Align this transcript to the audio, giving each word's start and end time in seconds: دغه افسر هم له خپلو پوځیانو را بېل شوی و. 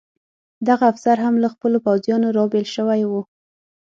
دغه 0.67 0.83
افسر 0.91 1.17
هم 1.25 1.35
له 1.43 1.47
خپلو 1.53 1.77
پوځیانو 1.85 2.29
را 2.37 2.45
بېل 2.51 2.67
شوی 2.75 3.01
و. 3.07 3.11